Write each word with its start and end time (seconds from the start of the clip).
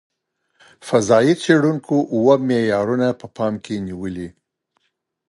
فضايي 0.87 1.33
څېړونکو 1.41 1.95
اوه 2.15 2.35
معیارونه 2.47 3.07
په 3.19 3.25
پام 3.35 3.53
کې 3.63 3.75
نیولي. 3.87 4.29